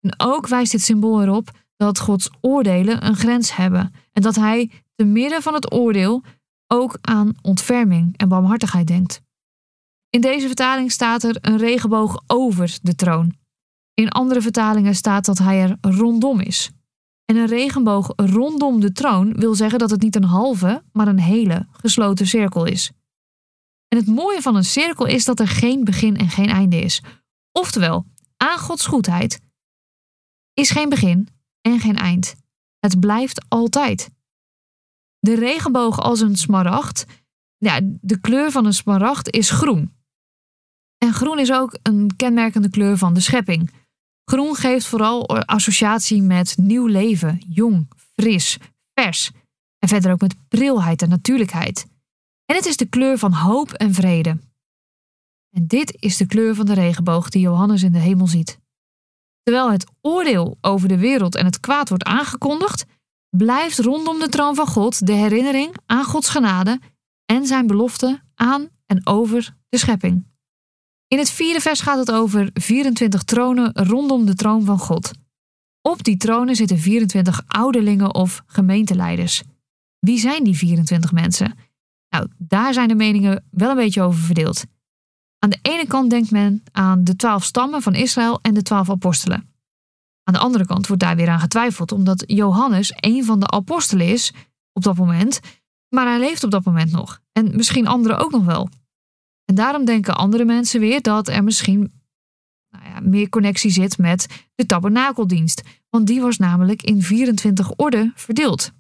En 0.02 0.14
ook 0.18 0.48
wijst 0.48 0.72
dit 0.72 0.82
symbool 0.82 1.22
erop 1.22 1.52
dat 1.76 2.00
Gods 2.00 2.30
oordelen 2.42 3.06
een 3.06 3.16
grens 3.16 3.56
hebben 3.56 3.94
en 4.14 4.22
dat 4.22 4.36
Hij 4.36 4.72
te 4.96 5.04
midden 5.04 5.42
van 5.42 5.54
het 5.54 5.74
oordeel 5.74 6.24
ook 6.68 6.98
aan 7.02 7.36
ontferming 7.42 8.18
en 8.18 8.30
barmhartigheid 8.30 8.88
denkt. 8.88 9.22
In 10.10 10.22
deze 10.22 10.48
vertaling 10.48 10.92
staat 10.92 11.24
er 11.24 11.38
een 11.42 11.58
regenboog 11.58 12.24
over 12.28 12.78
de 12.82 12.96
troon. 12.96 13.38
In 13.94 14.10
andere 14.10 14.42
vertalingen 14.42 14.96
staat 14.96 15.26
dat 15.26 15.38
hij 15.38 15.62
er 15.62 15.78
rondom 15.82 16.40
is. 16.40 16.72
En 17.30 17.36
een 17.36 17.48
regenboog 17.48 18.14
rondom 18.16 18.80
de 18.80 18.92
troon 18.92 19.34
wil 19.34 19.56
zeggen 19.56 19.80
dat 19.80 19.90
het 19.90 20.02
niet 20.02 20.16
een 20.16 20.24
halve, 20.24 20.84
maar 20.92 21.08
een 21.08 21.20
hele 21.20 21.68
gesloten 21.72 22.28
cirkel 22.28 22.66
is. 22.66 22.92
En 23.88 23.98
het 23.98 24.08
mooie 24.08 24.42
van 24.42 24.56
een 24.56 24.66
cirkel 24.66 25.06
is 25.06 25.26
dat 25.26 25.40
er 25.40 25.48
geen 25.48 25.84
begin 25.84 26.18
en 26.18 26.30
geen 26.30 26.50
einde 26.50 26.80
is. 26.80 27.04
Oftewel, 27.52 28.06
aan 28.38 28.58
Gods 28.58 28.86
goedheid 28.86 29.40
is 30.54 30.70
geen 30.70 30.90
begin 30.90 31.28
en 31.62 31.80
geen 31.80 31.96
eind. 31.96 32.36
Het 32.80 33.00
blijft 33.00 33.46
altijd. 33.48 34.10
De 35.20 35.36
regenboog 35.36 36.00
als 36.00 36.20
een 36.20 36.36
smaragd, 36.36 37.06
ja, 37.58 37.80
de 38.02 38.20
kleur 38.20 38.52
van 38.52 38.66
een 38.66 38.74
smaragd 38.74 39.30
is 39.30 39.50
groen. 39.50 39.94
En 40.98 41.14
groen 41.14 41.40
is 41.40 41.52
ook 41.52 41.78
een 41.82 42.16
kenmerkende 42.16 42.70
kleur 42.70 42.98
van 42.98 43.14
de 43.14 43.20
schepping. 43.20 43.72
Groen 44.30 44.56
geeft 44.56 44.86
vooral 44.86 45.28
associatie 45.30 46.22
met 46.22 46.58
nieuw 46.58 46.86
leven, 46.86 47.42
jong, 47.48 47.88
fris, 48.16 48.58
vers. 48.94 49.32
En 49.80 49.88
verder 49.88 50.12
ook 50.12 50.22
met 50.22 50.36
prilheid 50.48 51.02
en 51.02 51.10
natuurlijkheid. 51.10 51.86
En 52.46 52.56
het 52.56 52.66
is 52.66 52.78
de 52.78 52.86
kleur 52.86 53.18
van 53.18 53.34
hoop 53.34 53.74
en 53.74 53.94
vrede. 53.94 54.30
En 55.56 55.68
dit 55.68 55.98
is 56.00 56.18
de 56.18 56.26
kleur 56.26 56.56
van 56.56 56.66
de 56.66 56.74
regenboog 56.74 57.30
die 57.30 57.42
Johannes 57.42 57.84
in 57.84 57.92
de 57.92 58.00
hemel 58.00 58.28
ziet. 58.28 58.60
Terwijl 59.44 59.72
het 59.72 59.86
oordeel 60.02 60.58
over 60.62 60.88
de 60.88 60.98
wereld 60.98 61.36
en 61.36 61.46
het 61.46 61.60
kwaad 61.60 61.90
wordt 61.90 62.04
aangekondigd, 62.04 62.86
blijft 63.30 63.80
rondom 63.80 64.20
de 64.20 64.30
troon 64.30 64.56
van 64.56 64.68
God 64.68 65.06
de 65.06 65.14
herinnering 65.14 65.76
aan 65.86 66.04
Gods 66.04 66.30
genade 66.30 66.80
en 67.26 67.46
zijn 67.46 67.68
belofte 67.68 68.22
aan 68.36 68.70
en 68.86 69.08
over 69.08 69.56
de 69.70 69.78
schepping. 69.78 70.29
In 71.10 71.18
het 71.18 71.32
vierde 71.32 71.60
vers 71.60 71.82
gaat 71.82 71.98
het 71.98 72.12
over 72.12 72.50
24 72.54 73.24
tronen 73.24 73.72
rondom 73.74 74.26
de 74.26 74.36
troon 74.36 74.66
van 74.66 74.80
God. 74.80 75.12
Op 75.82 76.04
die 76.04 76.18
tronen 76.18 76.56
zitten 76.56 76.80
24 76.80 77.44
ouderlingen 77.48 78.14
of 78.14 78.44
gemeenteleiders. 78.46 79.44
Wie 80.00 80.20
zijn 80.20 80.44
die 80.44 80.58
24 80.58 81.12
mensen? 81.12 81.58
Nou, 82.10 82.28
daar 82.38 82.74
zijn 82.74 82.88
de 82.88 82.96
meningen 82.96 83.44
wel 83.52 83.70
een 83.70 83.76
beetje 83.76 84.02
over 84.02 84.20
verdeeld. 84.20 84.64
Aan 85.40 85.50
de 85.50 85.60
ene 85.62 85.88
kant 85.88 86.10
denkt 86.10 86.32
men 86.32 86.64
aan 86.72 87.04
de 87.04 87.16
twaalf 87.16 87.44
stammen 87.44 87.82
van 87.82 87.96
Israël 87.96 88.40
en 88.42 88.54
de 88.54 88.62
twaalf 88.62 88.90
apostelen. 88.90 89.54
Aan 90.24 90.34
de 90.34 90.40
andere 90.40 90.66
kant 90.66 90.88
wordt 90.88 91.04
daar 91.04 91.16
weer 91.16 91.30
aan 91.30 91.40
getwijfeld, 91.40 91.92
omdat 91.92 92.24
Johannes 92.28 92.94
een 92.96 93.26
van 93.26 93.40
de 93.40 93.48
apostelen 93.48 94.08
is 94.08 94.34
op 94.74 94.84
dat 94.84 94.98
moment, 94.98 95.40
maar 95.90 96.06
hij 96.06 96.20
leeft 96.20 96.44
op 96.44 96.52
dat 96.52 96.66
moment 96.66 96.92
nog. 96.92 97.22
En 97.32 97.56
misschien 97.56 97.88
anderen 97.88 98.18
ook 98.18 98.32
nog 98.32 98.46
wel. 98.46 98.70
En 99.50 99.56
daarom 99.56 99.86
denken 99.86 100.16
andere 100.16 100.46
mensen 100.46 100.80
weer 100.80 101.02
dat 101.02 101.28
er 101.28 101.44
misschien 101.44 101.92
nou 102.70 102.86
ja, 102.86 103.00
meer 103.00 103.30
connectie 103.30 103.72
zit 103.72 103.98
met 103.98 104.46
de 104.56 104.66
tabernakeldienst. 104.66 105.62
Want 105.90 106.08
die 106.08 106.22
was 106.22 106.38
namelijk 106.38 106.82
in 106.84 107.02
24 107.02 107.72
orden 107.76 108.12
verdeeld. 108.16 108.72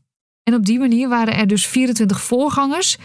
En 0.44 0.54
op 0.54 0.66
die 0.66 0.80
manier 0.80 1.10
waren 1.10 1.34
er 1.36 1.48
dus 1.48 1.68
24 1.68 2.22
voorgangers 2.22 2.98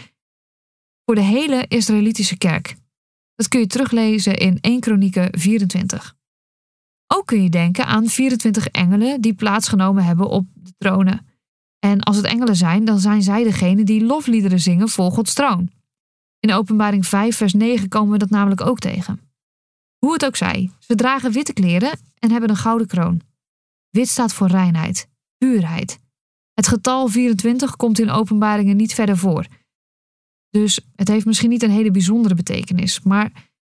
voor 1.05 1.15
de 1.15 1.21
hele 1.21 1.65
Israëlitische 1.67 2.37
kerk. 2.37 2.75
Dat 3.35 3.47
kun 3.47 3.59
je 3.59 3.67
teruglezen 3.67 4.37
in 4.37 4.57
1 4.61 4.79
Kronieken 4.79 5.39
24. 5.39 6.15
Ook 7.07 7.25
kun 7.25 7.43
je 7.43 7.49
denken 7.49 7.85
aan 7.85 8.07
24 8.07 8.67
engelen 8.67 9.21
die 9.21 9.33
plaatsgenomen 9.33 10.03
hebben 10.03 10.29
op 10.29 10.47
de 10.53 10.73
tronen. 10.77 11.27
En 11.79 11.99
als 12.01 12.15
het 12.15 12.25
engelen 12.25 12.55
zijn, 12.55 12.85
dan 12.85 12.99
zijn 12.99 13.21
zij 13.21 13.43
degene 13.43 13.83
die 13.83 14.05
lofliederen 14.05 14.59
zingen 14.59 14.89
voor 14.89 15.11
Gods 15.11 15.33
troon. 15.33 15.74
In 16.45 16.53
Openbaring 16.53 17.05
5, 17.05 17.35
vers 17.35 17.53
9 17.53 17.89
komen 17.89 18.11
we 18.11 18.17
dat 18.17 18.29
namelijk 18.29 18.61
ook 18.61 18.79
tegen. 18.79 19.19
Hoe 19.97 20.13
het 20.13 20.25
ook 20.25 20.35
zij, 20.35 20.71
ze 20.79 20.95
dragen 20.95 21.31
witte 21.31 21.53
kleren 21.53 21.99
en 22.19 22.31
hebben 22.31 22.49
een 22.49 22.55
gouden 22.55 22.87
kroon. 22.87 23.21
Wit 23.89 24.07
staat 24.07 24.33
voor 24.33 24.47
reinheid, 24.47 25.07
puurheid. 25.37 25.99
Het 26.53 26.67
getal 26.67 27.07
24 27.07 27.75
komt 27.75 27.99
in 27.99 28.09
openbaringen 28.09 28.75
niet 28.75 28.93
verder 28.93 29.17
voor. 29.17 29.45
Dus 30.49 30.79
het 30.95 31.07
heeft 31.07 31.25
misschien 31.25 31.49
niet 31.49 31.63
een 31.63 31.71
hele 31.71 31.91
bijzondere 31.91 32.35
betekenis, 32.35 33.01
maar 33.01 33.31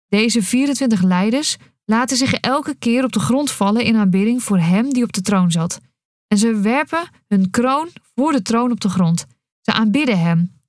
deze 0.08 0.42
24 0.42 1.02
leiders 1.02 1.56
laten 1.84 2.16
zich 2.16 2.34
elke 2.34 2.74
keer 2.74 3.04
op 3.04 3.12
de 3.12 3.20
grond 3.20 3.50
vallen 3.50 3.84
in 3.84 3.96
aanbidding 3.96 4.42
voor 4.42 4.58
hem 4.58 4.92
die 4.92 5.04
op 5.04 5.12
de 5.12 5.22
troon 5.22 5.50
zat. 5.50 5.80
En 6.26 6.38
ze 6.38 6.60
werpen 6.60 7.08
hun 7.26 7.50
kroon 7.50 7.88
voor 8.14 8.32
de 8.32 8.42
troon 8.42 8.70
op 8.70 8.80
de 8.80 8.88
grond. 8.88 9.26
Ze 9.60 9.72
aanbidden 9.72 10.20
hem, 10.20 10.61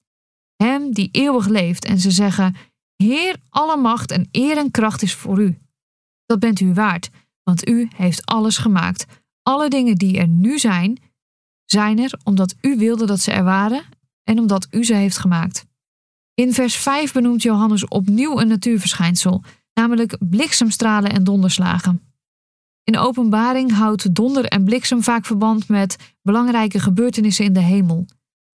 hem 0.63 0.93
die 0.93 1.10
eeuwig 1.12 1.48
leeft, 1.48 1.86
en 1.86 2.00
ze 2.00 2.12
zeggen: 2.12 2.55
Heer, 2.96 3.36
alle 3.50 3.77
macht 3.77 4.12
en 4.12 4.27
eer 4.32 4.58
en 4.58 4.72
kracht 4.72 5.01
is 5.01 5.13
voor 5.13 5.41
u. 5.41 5.58
Dat 6.25 6.39
bent 6.39 6.60
u 6.60 6.74
waard, 6.74 7.10
want 7.43 7.67
u 7.67 7.88
heeft 7.96 8.25
alles 8.25 8.58
gemaakt. 8.58 9.05
Alle 9.41 9.70
dingen 9.70 9.96
die 9.96 10.17
er 10.17 10.27
nu 10.27 10.60
zijn, 10.60 11.00
zijn 11.65 12.00
er 12.00 12.20
omdat 12.24 12.55
u 12.62 12.77
wilde 12.77 13.05
dat 13.05 13.20
ze 13.20 13.32
er 13.32 13.43
waren 13.43 13.84
en 14.24 14.39
omdat 14.39 14.67
u 14.72 14.84
ze 14.84 14.93
heeft 14.93 15.17
gemaakt. 15.17 15.65
In 16.34 16.53
vers 16.53 16.75
5 16.75 17.13
benoemt 17.13 17.41
Johannes 17.41 17.88
opnieuw 17.88 18.39
een 18.39 18.48
natuurverschijnsel, 18.48 19.43
namelijk 19.74 20.17
bliksemstralen 20.20 21.12
en 21.12 21.24
donderslagen. 21.24 22.01
In 22.84 22.98
openbaring 22.98 23.72
houdt 23.72 24.15
donder 24.15 24.46
en 24.46 24.63
bliksem 24.63 25.03
vaak 25.03 25.25
verband 25.25 25.67
met 25.67 26.15
belangrijke 26.22 26.79
gebeurtenissen 26.79 27.46
in 27.46 27.53
de 27.53 27.60
hemel. 27.60 28.05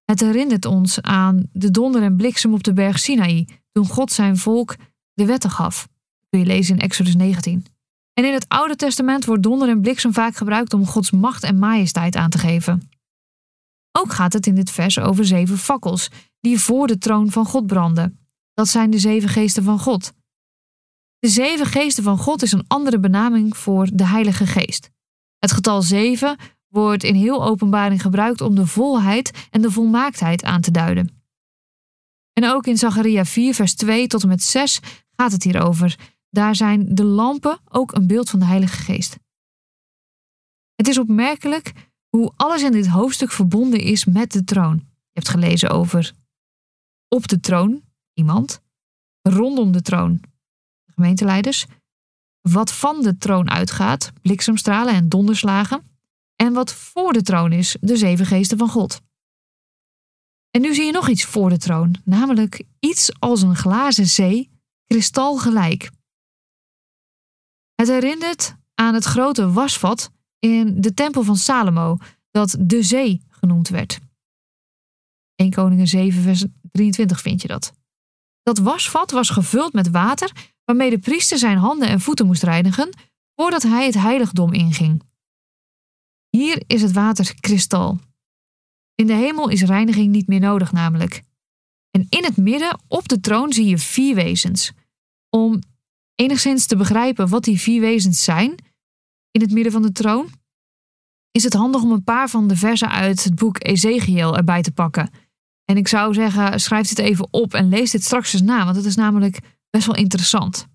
Het 0.05 0.19
herinnert 0.19 0.65
ons 0.65 1.01
aan 1.01 1.50
de 1.51 1.71
donder 1.71 2.03
en 2.03 2.15
bliksem 2.15 2.53
op 2.53 2.63
de 2.63 2.74
berg 2.74 3.00
Sinaï, 3.00 3.47
toen 3.71 3.88
God 3.88 4.12
zijn 4.12 4.38
volk 4.38 4.75
de 5.13 5.25
wetten 5.25 5.50
gaf. 5.50 5.81
Dat 6.19 6.29
kun 6.29 6.39
je 6.39 6.45
lezen 6.45 6.75
in 6.75 6.81
Exodus 6.81 7.15
19. 7.15 7.65
En 8.13 8.25
in 8.25 8.33
het 8.33 8.47
Oude 8.47 8.75
Testament 8.75 9.25
wordt 9.25 9.43
donder 9.43 9.69
en 9.69 9.81
bliksem 9.81 10.13
vaak 10.13 10.35
gebruikt 10.35 10.74
om 10.74 10.85
Gods 10.85 11.12
macht 11.12 11.43
en 11.43 11.59
majesteit 11.59 12.15
aan 12.15 12.29
te 12.29 12.38
geven. 12.38 12.89
Ook 13.91 14.13
gaat 14.13 14.33
het 14.33 14.47
in 14.47 14.55
dit 14.55 14.71
vers 14.71 15.00
over 15.00 15.25
zeven 15.25 15.57
fakkels 15.57 16.09
die 16.39 16.59
voor 16.59 16.88
de 16.88 16.97
troon 16.97 17.31
van 17.31 17.45
God 17.45 17.67
branden. 17.67 18.19
Dat 18.53 18.67
zijn 18.67 18.89
de 18.89 19.00
zeven 19.00 19.29
geesten 19.29 19.63
van 19.63 19.79
God. 19.79 20.13
De 21.19 21.27
zeven 21.27 21.65
geesten 21.65 22.03
van 22.03 22.17
God 22.17 22.41
is 22.41 22.51
een 22.51 22.67
andere 22.67 23.00
benaming 23.00 23.57
voor 23.57 23.89
de 23.93 24.05
Heilige 24.05 24.45
Geest. 24.45 24.89
Het 25.38 25.51
getal 25.51 25.81
zeven 25.81 26.38
wordt 26.75 27.03
in 27.03 27.15
heel 27.15 27.44
openbaring 27.44 28.01
gebruikt 28.01 28.41
om 28.41 28.55
de 28.55 28.67
volheid 28.67 29.48
en 29.51 29.62
de 29.62 29.72
volmaaktheid 29.72 30.44
aan 30.44 30.62
te 30.62 30.72
duiden. 30.72 31.24
En 32.34 32.50
ook 32.50 32.67
in 32.67 32.77
Zacharia 32.77 33.25
4, 33.25 33.53
vers 33.53 33.75
2 33.75 34.08
tot 34.08 34.22
en 34.24 34.27
met 34.27 34.44
6 34.44 34.79
gaat 35.15 35.32
het 35.32 35.44
hierover. 35.44 35.96
Daar 36.29 36.55
zijn 36.55 36.96
de 36.96 37.03
lampen 37.03 37.60
ook 37.70 37.94
een 37.94 38.08
beeld 38.08 38.29
van 38.29 38.39
de 38.39 38.46
Heilige 38.46 38.77
Geest. 38.77 39.17
Het 40.75 40.88
is 40.88 40.98
opmerkelijk 40.98 41.72
hoe 42.10 42.32
alles 42.36 42.63
in 42.63 42.72
dit 42.72 42.88
hoofdstuk 42.88 43.32
verbonden 43.32 43.79
is 43.79 44.05
met 44.05 44.32
de 44.32 44.44
troon. 44.44 44.75
Je 44.75 45.22
hebt 45.22 45.29
gelezen 45.29 45.70
over 45.70 46.13
op 47.08 47.27
de 47.27 47.39
troon, 47.39 47.84
iemand, 48.13 48.62
rondom 49.22 49.72
de 49.72 49.82
troon, 49.82 50.22
de 50.86 50.91
gemeenteleiders, 50.94 51.65
wat 52.41 52.74
van 52.74 53.01
de 53.01 53.17
troon 53.17 53.50
uitgaat, 53.50 54.12
bliksemstralen 54.22 54.94
en 54.94 55.10
donderslagen, 55.10 55.94
en 56.36 56.54
wat 56.54 56.74
voor 56.74 57.13
de 57.13 57.22
troon 57.22 57.51
is, 57.51 57.77
de 57.82 57.98
zeven 57.98 58.25
geesten 58.25 58.58
van 58.58 58.70
God. 58.70 59.01
En 60.51 60.62
nu 60.62 60.74
zie 60.74 60.86
je 60.86 60.92
nog 60.92 61.10
iets 61.10 61.25
voor 61.25 61.50
de 61.50 61.58
troon, 61.58 61.96
namelijk 62.04 62.63
iets 62.80 63.20
als 63.20 63.42
een 63.42 63.56
glazen 63.56 64.08
zee, 64.08 64.50
kristalgelijk. 64.86 65.92
Het 67.74 67.88
herinnert 67.88 68.56
aan 68.74 68.94
het 68.94 69.04
grote 69.04 69.51
wasvat 69.51 70.12
in 70.39 70.82
de 70.82 70.94
tempel 70.94 71.24
van 71.24 71.36
Salomo, 71.36 71.98
dat 72.32 72.56
de 72.60 72.84
zee 72.84 73.22
genoemd 73.30 73.70
werd. 73.70 74.00
1 75.36 75.51
Koningen 75.51 75.88
7, 75.88 76.22
vers 76.22 76.46
23 76.72 77.22
vind 77.22 77.42
je 77.42 77.48
dat. 77.48 77.74
Dat 78.42 78.58
wasvat 78.58 79.12
was 79.12 79.30
gevuld 79.30 79.74
met 79.74 79.89
water 79.89 80.32
waarmee 80.65 80.89
de 80.89 81.00
priester 81.00 81.38
zijn 81.38 81.58
handen 81.58 81.88
en 81.88 82.00
voeten 82.00 82.25
moest 82.25 82.44
reinigen 82.44 82.89
voordat 83.36 83.63
hij 83.63 83.86
het 83.86 83.96
heiligdom 83.96 84.54
inging. 84.54 85.01
Hier 86.36 86.63
is 86.68 86.82
het 86.82 86.92
water 86.92 87.36
kristal. 87.39 88.00
In 88.96 89.08
de 89.08 89.13
hemel 89.13 89.50
is 89.50 89.62
reiniging 89.62 90.12
niet 90.12 90.27
meer 90.27 90.39
nodig 90.39 90.72
namelijk. 90.72 91.24
En 91.92 92.06
in 92.10 92.24
het 92.24 92.38
midden 92.38 92.80
op 92.88 93.08
de 93.08 93.20
troon 93.20 93.54
zie 93.54 93.65
je 93.65 93.77
vier 93.77 94.15
wezens. 94.15 94.72
Om 95.30 95.60
enigszins 96.15 96.65
te 96.65 96.75
begrijpen 96.75 97.30
wat 97.30 97.44
die 97.44 97.60
vier 97.60 97.82
wezens 97.82 98.24
zijn, 98.24 98.56
in 99.32 99.42
het 99.42 99.51
midden 99.51 99.72
van 99.72 99.82
de 99.82 99.92
troon, 99.92 100.30
is 101.32 101.44
het 101.44 101.54
handig 101.54 101.82
om 101.82 101.92
een 101.92 102.04
paar 102.04 102.30
van 102.30 102.48
de 102.48 102.56
versen 102.56 102.89
uit 102.89 103.24
het 103.24 103.36
boek 103.36 103.63
Ezekiel 103.63 104.38
erbij 104.38 104.62
te 104.62 104.72
pakken. 104.72 105.10
En 105.65 105.77
ik 105.77 105.88
zou 105.88 106.13
zeggen, 106.13 106.60
schrijf 106.60 106.88
dit 106.88 107.00
even 107.00 107.27
op 107.32 107.54
en 107.54 107.70
lees 107.70 107.92
dit 107.92 108.04
straks 108.04 108.34
eens 108.34 108.42
na, 108.42 108.63
want 108.63 108.75
het 108.75 108.86
is 108.86 108.96
namelijk 108.96 109.39
best 109.70 109.86
wel 109.86 109.96
interessant. 109.96 110.68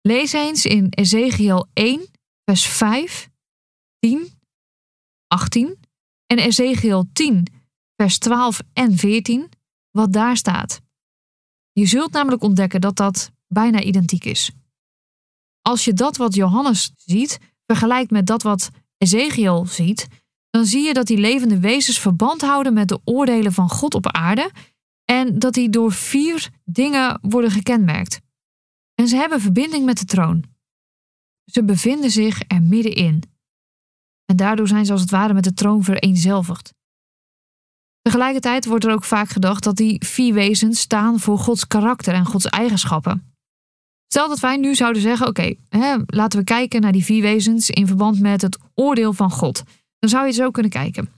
Lees 0.00 0.32
eens 0.32 0.64
in 0.64 0.86
Ezekiel 0.90 1.66
1, 1.72 2.08
vers 2.44 2.66
5, 2.66 3.28
10, 3.98 4.36
18 5.48 5.78
en 6.26 6.38
Ezekiel 6.38 7.08
10, 7.12 7.46
vers 7.96 8.18
12 8.18 8.60
en 8.72 8.96
14, 8.96 9.48
wat 9.90 10.12
daar 10.12 10.36
staat. 10.36 10.80
Je 11.72 11.86
zult 11.86 12.12
namelijk 12.12 12.42
ontdekken 12.42 12.80
dat 12.80 12.96
dat 12.96 13.30
bijna 13.46 13.80
identiek 13.80 14.24
is. 14.24 14.50
Als 15.62 15.84
je 15.84 15.92
dat 15.92 16.16
wat 16.16 16.34
Johannes 16.34 16.92
ziet 16.96 17.38
vergelijkt 17.66 18.10
met 18.10 18.26
dat 18.26 18.42
wat 18.42 18.70
Ezekiel 18.98 19.66
ziet, 19.66 20.08
dan 20.50 20.64
zie 20.64 20.82
je 20.82 20.94
dat 20.94 21.06
die 21.06 21.18
levende 21.18 21.58
wezens 21.60 21.98
verband 22.00 22.40
houden 22.40 22.72
met 22.72 22.88
de 22.88 23.00
oordelen 23.04 23.52
van 23.52 23.68
God 23.68 23.94
op 23.94 24.06
aarde 24.06 24.50
en 25.04 25.38
dat 25.38 25.54
die 25.54 25.70
door 25.70 25.92
vier 25.92 26.50
dingen 26.64 27.18
worden 27.22 27.50
gekenmerkt. 27.50 28.20
En 28.94 29.08
ze 29.08 29.16
hebben 29.16 29.40
verbinding 29.40 29.84
met 29.84 29.98
de 29.98 30.04
troon. 30.04 30.44
Ze 31.44 31.64
bevinden 31.64 32.10
zich 32.10 32.42
er 32.46 32.62
middenin. 32.62 33.22
En 34.30 34.36
daardoor 34.36 34.68
zijn 34.68 34.86
ze 34.86 34.92
als 34.92 35.00
het 35.00 35.10
ware 35.10 35.34
met 35.34 35.44
de 35.44 35.54
troon 35.54 35.84
vereenzelvigd. 35.84 36.74
Tegelijkertijd 38.02 38.66
wordt 38.66 38.84
er 38.84 38.92
ook 38.92 39.04
vaak 39.04 39.28
gedacht 39.28 39.62
dat 39.62 39.76
die 39.76 40.04
vier 40.06 40.34
wezens 40.34 40.80
staan 40.80 41.20
voor 41.20 41.38
Gods 41.38 41.66
karakter 41.66 42.14
en 42.14 42.24
Gods 42.24 42.46
eigenschappen. 42.46 43.34
Stel 44.12 44.28
dat 44.28 44.40
wij 44.40 44.56
nu 44.56 44.74
zouden 44.74 45.02
zeggen: 45.02 45.26
oké, 45.26 45.54
laten 46.06 46.38
we 46.38 46.44
kijken 46.44 46.80
naar 46.80 46.92
die 46.92 47.04
vier 47.04 47.22
wezens 47.22 47.70
in 47.70 47.86
verband 47.86 48.20
met 48.20 48.42
het 48.42 48.58
oordeel 48.74 49.12
van 49.12 49.30
God. 49.30 49.62
Dan 49.98 50.10
zou 50.10 50.26
je 50.26 50.32
zo 50.32 50.50
kunnen 50.50 50.70
kijken. 50.70 51.08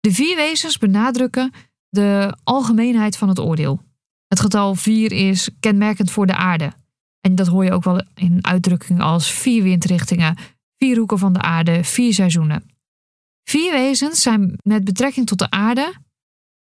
De 0.00 0.12
vier 0.12 0.36
wezens 0.36 0.78
benadrukken 0.78 1.52
de 1.88 2.36
algemeenheid 2.44 3.16
van 3.16 3.28
het 3.28 3.38
oordeel. 3.38 3.82
Het 4.26 4.40
getal 4.40 4.74
vier 4.74 5.12
is 5.12 5.48
kenmerkend 5.60 6.10
voor 6.10 6.26
de 6.26 6.36
aarde. 6.36 6.72
En 7.20 7.34
dat 7.34 7.46
hoor 7.46 7.64
je 7.64 7.72
ook 7.72 7.84
wel 7.84 8.02
in 8.14 8.38
uitdrukkingen 8.40 9.02
als 9.02 9.30
vier 9.30 9.62
windrichtingen, 9.62 10.36
vier 10.78 10.96
hoeken 10.96 11.18
van 11.18 11.32
de 11.32 11.40
aarde, 11.40 11.84
vier 11.84 12.14
seizoenen. 12.14 12.70
Vier 13.48 13.72
wezens 13.72 14.22
zijn 14.22 14.58
met 14.62 14.84
betrekking 14.84 15.26
tot 15.26 15.38
de 15.38 15.50
aarde. 15.50 15.94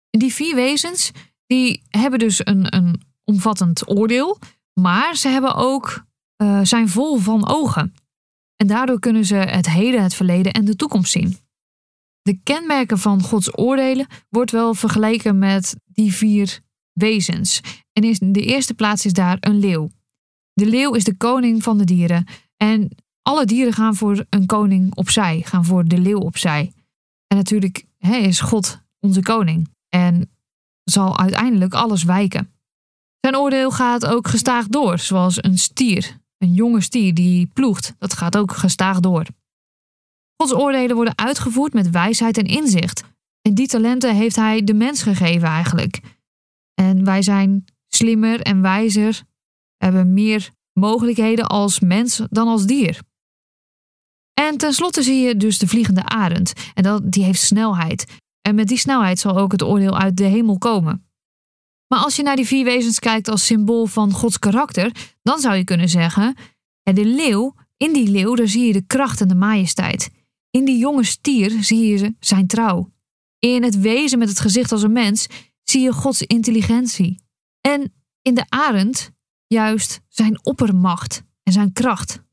Die 0.09 0.33
vier 0.33 0.55
wezens 0.55 1.11
die 1.45 1.81
hebben 1.89 2.19
dus 2.19 2.45
een, 2.45 2.75
een 2.75 3.01
omvattend 3.23 3.89
oordeel, 3.89 4.39
maar 4.73 5.15
ze 5.15 5.27
hebben 5.27 5.55
ook, 5.55 6.05
uh, 6.37 6.59
zijn 6.63 6.89
vol 6.89 7.17
van 7.17 7.47
ogen. 7.47 7.93
En 8.55 8.67
daardoor 8.67 8.99
kunnen 8.99 9.25
ze 9.25 9.35
het 9.35 9.69
heden, 9.69 10.03
het 10.03 10.15
verleden 10.15 10.53
en 10.53 10.65
de 10.65 10.75
toekomst 10.75 11.11
zien. 11.11 11.37
De 12.21 12.39
kenmerken 12.43 12.99
van 12.99 13.21
Gods 13.21 13.57
oordelen 13.57 14.07
wordt 14.29 14.51
wel 14.51 14.73
vergeleken 14.73 15.39
met 15.39 15.75
die 15.85 16.13
vier 16.13 16.59
wezens. 16.93 17.61
En 17.93 18.03
in 18.03 18.31
de 18.31 18.41
eerste 18.41 18.73
plaats 18.73 19.05
is 19.05 19.13
daar 19.13 19.37
een 19.39 19.59
leeuw. 19.59 19.89
De 20.53 20.65
leeuw 20.65 20.93
is 20.93 21.03
de 21.03 21.17
koning 21.17 21.63
van 21.63 21.77
de 21.77 21.83
dieren. 21.83 22.25
En 22.57 22.89
alle 23.27 23.45
dieren 23.45 23.73
gaan 23.73 23.95
voor 23.95 24.25
een 24.29 24.45
koning 24.45 24.95
opzij, 24.95 25.41
gaan 25.45 25.65
voor 25.65 25.85
de 25.85 25.97
leeuw 25.97 26.19
opzij. 26.19 26.73
En 27.27 27.37
natuurlijk 27.37 27.85
is 27.99 28.39
God 28.39 28.81
onze 28.99 29.21
koning 29.21 29.69
en 29.89 30.29
zal 30.83 31.19
uiteindelijk 31.19 31.73
alles 31.73 32.03
wijken. 32.03 32.53
Zijn 33.19 33.37
oordeel 33.37 33.71
gaat 33.71 34.05
ook 34.05 34.27
gestaag 34.27 34.67
door, 34.67 34.99
zoals 34.99 35.43
een 35.43 35.57
stier. 35.57 36.19
Een 36.37 36.53
jonge 36.53 36.81
stier 36.81 37.13
die 37.13 37.47
ploegt, 37.47 37.95
dat 37.97 38.13
gaat 38.13 38.37
ook 38.37 38.51
gestaag 38.51 38.99
door. 38.99 39.25
Gods 40.37 40.53
oordelen 40.53 40.95
worden 40.95 41.17
uitgevoerd 41.17 41.73
met 41.73 41.89
wijsheid 41.89 42.37
en 42.37 42.45
inzicht. 42.45 43.03
En 43.41 43.53
die 43.53 43.67
talenten 43.67 44.15
heeft 44.15 44.35
hij 44.35 44.63
de 44.63 44.73
mens 44.73 45.03
gegeven 45.03 45.47
eigenlijk. 45.47 46.01
En 46.73 47.03
wij 47.03 47.21
zijn 47.21 47.65
slimmer 47.87 48.41
en 48.41 48.61
wijzer, 48.61 49.23
hebben 49.77 50.13
meer 50.13 50.49
mogelijkheden 50.73 51.47
als 51.47 51.79
mens 51.79 52.21
dan 52.29 52.47
als 52.47 52.65
dier. 52.65 52.99
En 54.41 54.57
tenslotte 54.57 55.03
zie 55.03 55.21
je 55.21 55.37
dus 55.37 55.57
de 55.57 55.67
vliegende 55.67 56.05
arend. 56.05 56.53
En 56.73 56.83
dat, 56.83 57.11
die 57.11 57.23
heeft 57.23 57.41
snelheid. 57.41 58.05
En 58.41 58.55
met 58.55 58.67
die 58.67 58.77
snelheid 58.77 59.19
zal 59.19 59.37
ook 59.37 59.51
het 59.51 59.63
oordeel 59.63 59.97
uit 59.97 60.17
de 60.17 60.23
hemel 60.23 60.57
komen. 60.57 61.09
Maar 61.87 61.99
als 61.99 62.15
je 62.15 62.23
naar 62.23 62.35
die 62.35 62.45
vier 62.45 62.63
wezens 62.63 62.99
kijkt 62.99 63.27
als 63.27 63.45
symbool 63.45 63.85
van 63.85 64.11
Gods 64.11 64.39
karakter, 64.39 64.91
dan 65.21 65.39
zou 65.39 65.55
je 65.55 65.63
kunnen 65.63 65.89
zeggen: 65.89 66.35
en 66.83 66.95
de 66.95 67.05
leeuw, 67.05 67.53
in 67.77 67.93
die 67.93 68.09
leeuw, 68.09 68.35
daar 68.35 68.47
zie 68.47 68.65
je 68.65 68.73
de 68.73 68.85
kracht 68.87 69.21
en 69.21 69.27
de 69.27 69.35
majesteit. 69.35 70.09
In 70.49 70.65
die 70.65 70.77
jonge 70.77 71.03
stier 71.03 71.63
zie 71.63 71.85
je 71.85 72.15
zijn 72.19 72.47
trouw. 72.47 72.91
In 73.39 73.63
het 73.63 73.79
wezen 73.79 74.19
met 74.19 74.29
het 74.29 74.39
gezicht 74.39 74.71
als 74.71 74.83
een 74.83 74.91
mens 74.91 75.27
zie 75.63 75.81
je 75.81 75.93
Gods 75.93 76.21
intelligentie. 76.21 77.23
En 77.61 77.93
in 78.21 78.35
de 78.35 78.45
arend 78.49 79.11
juist 79.47 80.01
zijn 80.07 80.45
oppermacht 80.45 81.23
en 81.43 81.53
zijn 81.53 81.73
kracht. 81.73 82.23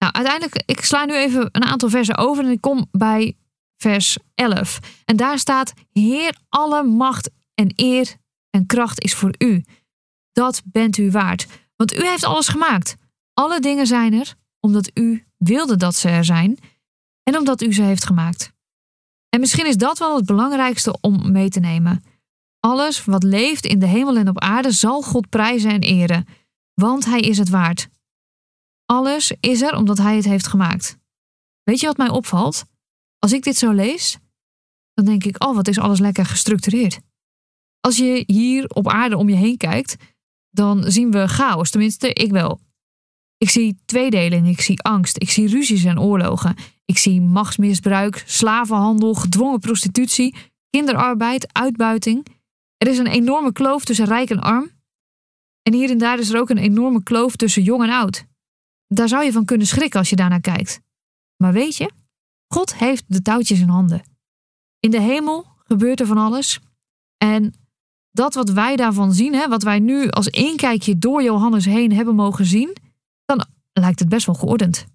Nou, 0.00 0.12
uiteindelijk, 0.12 0.62
ik 0.66 0.84
sla 0.84 1.04
nu 1.04 1.14
even 1.16 1.48
een 1.52 1.64
aantal 1.64 1.88
versen 1.88 2.16
over 2.16 2.44
en 2.44 2.50
ik 2.50 2.60
kom 2.60 2.86
bij 2.90 3.36
vers 3.76 4.18
11. 4.34 4.78
En 5.04 5.16
daar 5.16 5.38
staat: 5.38 5.72
Heer, 5.92 6.36
alle 6.48 6.82
macht 6.82 7.30
en 7.54 7.72
eer 7.76 8.14
en 8.50 8.66
kracht 8.66 9.02
is 9.02 9.14
voor 9.14 9.34
u. 9.38 9.64
Dat 10.32 10.62
bent 10.64 10.96
u 10.96 11.10
waard. 11.10 11.46
Want 11.76 11.94
u 11.94 12.06
heeft 12.06 12.24
alles 12.24 12.48
gemaakt. 12.48 12.96
Alle 13.34 13.60
dingen 13.60 13.86
zijn 13.86 14.12
er 14.12 14.34
omdat 14.60 14.90
u 14.94 15.24
wilde 15.36 15.76
dat 15.76 15.94
ze 15.94 16.08
er 16.08 16.24
zijn 16.24 16.58
en 17.22 17.36
omdat 17.36 17.62
u 17.62 17.72
ze 17.72 17.82
heeft 17.82 18.04
gemaakt. 18.04 18.52
En 19.28 19.40
misschien 19.40 19.66
is 19.66 19.76
dat 19.76 19.98
wel 19.98 20.16
het 20.16 20.26
belangrijkste 20.26 20.98
om 21.00 21.32
mee 21.32 21.48
te 21.48 21.60
nemen. 21.60 22.04
Alles 22.60 23.04
wat 23.04 23.22
leeft 23.22 23.66
in 23.66 23.78
de 23.78 23.86
hemel 23.86 24.16
en 24.16 24.28
op 24.28 24.38
aarde 24.38 24.70
zal 24.70 25.02
God 25.02 25.28
prijzen 25.28 25.70
en 25.70 25.80
eren, 25.80 26.26
want 26.74 27.04
Hij 27.04 27.20
is 27.20 27.38
het 27.38 27.48
waard. 27.48 27.88
Alles 28.90 29.32
is 29.40 29.62
er 29.62 29.76
omdat 29.76 29.98
Hij 29.98 30.16
het 30.16 30.24
heeft 30.24 30.46
gemaakt. 30.46 30.98
Weet 31.62 31.80
je 31.80 31.86
wat 31.86 31.96
mij 31.96 32.08
opvalt? 32.08 32.64
Als 33.18 33.32
ik 33.32 33.42
dit 33.42 33.56
zo 33.56 33.70
lees, 33.70 34.18
dan 34.94 35.04
denk 35.04 35.24
ik: 35.24 35.44
oh, 35.44 35.54
wat 35.54 35.68
is 35.68 35.78
alles 35.78 35.98
lekker 35.98 36.26
gestructureerd. 36.26 37.00
Als 37.80 37.96
je 37.96 38.22
hier 38.26 38.66
op 38.68 38.88
aarde 38.88 39.16
om 39.16 39.28
je 39.28 39.36
heen 39.36 39.56
kijkt, 39.56 39.96
dan 40.50 40.90
zien 40.90 41.10
we 41.10 41.28
chaos, 41.28 41.70
tenminste, 41.70 42.12
ik 42.12 42.30
wel. 42.30 42.60
Ik 43.36 43.50
zie 43.50 43.78
tweedeling, 43.84 44.48
ik 44.48 44.60
zie 44.60 44.82
angst, 44.82 45.16
ik 45.22 45.30
zie 45.30 45.48
ruzies 45.48 45.84
en 45.84 46.00
oorlogen. 46.00 46.56
Ik 46.84 46.98
zie 46.98 47.20
machtsmisbruik, 47.20 48.22
slavenhandel, 48.26 49.14
gedwongen 49.14 49.60
prostitutie, 49.60 50.34
kinderarbeid, 50.70 51.52
uitbuiting. 51.52 52.26
Er 52.76 52.88
is 52.88 52.98
een 52.98 53.06
enorme 53.06 53.52
kloof 53.52 53.84
tussen 53.84 54.06
rijk 54.06 54.30
en 54.30 54.40
arm. 54.40 54.70
En 55.62 55.72
hier 55.72 55.90
en 55.90 55.98
daar 55.98 56.18
is 56.18 56.30
er 56.30 56.40
ook 56.40 56.50
een 56.50 56.58
enorme 56.58 57.02
kloof 57.02 57.36
tussen 57.36 57.62
jong 57.62 57.82
en 57.82 57.90
oud. 57.90 58.28
Daar 58.94 59.08
zou 59.08 59.24
je 59.24 59.32
van 59.32 59.44
kunnen 59.44 59.66
schrikken 59.66 59.98
als 59.98 60.10
je 60.10 60.16
daarnaar 60.16 60.40
kijkt. 60.40 60.80
Maar 61.36 61.52
weet 61.52 61.76
je, 61.76 61.90
God 62.54 62.74
heeft 62.74 63.04
de 63.06 63.22
touwtjes 63.22 63.60
in 63.60 63.68
handen. 63.68 64.02
In 64.78 64.90
de 64.90 65.00
hemel 65.00 65.46
gebeurt 65.64 66.00
er 66.00 66.06
van 66.06 66.18
alles. 66.18 66.60
En 67.16 67.54
dat 68.10 68.34
wat 68.34 68.50
wij 68.50 68.76
daarvan 68.76 69.12
zien, 69.12 69.34
hè, 69.34 69.48
wat 69.48 69.62
wij 69.62 69.78
nu 69.78 70.08
als 70.10 70.26
inkijkje 70.26 70.98
door 70.98 71.22
Johannes 71.22 71.64
heen 71.64 71.92
hebben 71.92 72.14
mogen 72.14 72.46
zien, 72.46 72.76
dan 73.24 73.46
lijkt 73.72 73.98
het 73.98 74.08
best 74.08 74.26
wel 74.26 74.34
geordend. 74.34 74.86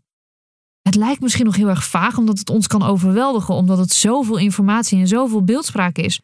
Het 0.81 0.95
lijkt 0.95 1.21
misschien 1.21 1.45
nog 1.45 1.55
heel 1.55 1.69
erg 1.69 1.85
vaag, 1.85 2.17
omdat 2.17 2.39
het 2.39 2.49
ons 2.49 2.67
kan 2.67 2.83
overweldigen, 2.83 3.53
omdat 3.53 3.77
het 3.77 3.91
zoveel 3.91 4.37
informatie 4.37 4.99
en 4.99 5.07
zoveel 5.07 5.43
beeldspraak 5.43 5.97
is. 5.97 6.21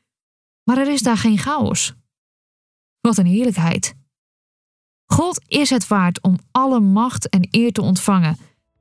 Maar 0.63 0.78
er 0.78 0.92
is 0.92 1.01
daar 1.01 1.18
geen 1.18 1.38
chaos. 1.38 1.94
Wat 3.00 3.18
een 3.18 3.25
heerlijkheid. 3.25 3.96
God 5.13 5.41
is 5.48 5.70
het 5.70 5.88
waard 5.88 6.22
om 6.22 6.38
alle 6.51 6.80
macht 6.80 7.30
en 7.30 7.48
eer 7.51 7.72
te 7.72 7.82
ontvangen, 7.82 8.38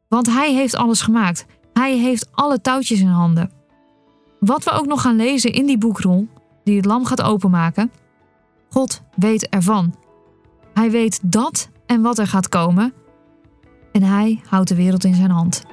want 0.09 0.27
Hij 0.27 0.55
heeft 0.55 0.77
alles 0.77 1.01
gemaakt. 1.01 1.47
Hij 1.73 1.97
heeft 1.97 2.29
alle 2.33 2.61
touwtjes 2.61 3.01
in 3.01 3.07
handen. 3.07 3.51
Wat 4.41 4.65
we 4.65 4.71
ook 4.71 4.87
nog 4.87 5.01
gaan 5.01 5.17
lezen 5.17 5.53
in 5.53 5.67
die 5.67 5.79
boekrol, 5.79 6.29
die 6.65 6.77
het 6.77 6.85
lam 6.85 7.05
gaat 7.05 7.23
openmaken, 7.23 7.91
God 8.69 9.03
weet 9.17 9.49
ervan. 9.49 9.95
Hij 10.75 10.91
weet 10.91 11.21
dat 11.23 11.69
en 11.87 12.03
wat 12.03 12.19
er 12.19 12.27
gaat 12.27 12.49
komen. 12.49 12.93
En 13.93 14.03
hij 14.03 14.41
houdt 14.49 14.69
de 14.69 14.75
wereld 14.75 15.05
in 15.05 15.15
zijn 15.15 15.31
hand. 15.31 15.65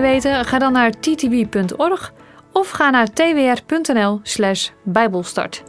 Weten, 0.00 0.44
ga 0.44 0.58
dan 0.58 0.72
naar 0.72 0.90
ttb.org 0.90 2.12
of 2.52 2.70
ga 2.70 2.90
naar 2.90 3.12
twr.nl/bijbelstart. 3.12 5.62